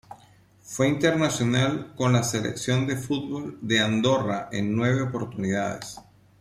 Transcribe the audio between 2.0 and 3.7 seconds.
la Selección de fútbol